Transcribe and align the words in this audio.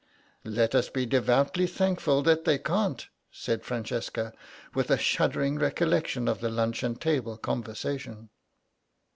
"Let 0.49 0.73
us 0.73 0.89
be 0.89 1.05
devoutly 1.05 1.67
thankful 1.67 2.23
that 2.23 2.43
they 2.43 2.57
can't," 2.57 3.07
said 3.31 3.63
Francesca, 3.63 4.33
with 4.73 4.89
a 4.89 4.97
shuddering 4.97 5.59
recollection 5.59 6.27
of 6.27 6.39
the 6.41 6.49
luncheon 6.49 6.95
table 6.95 7.37
conversation. 7.37 8.31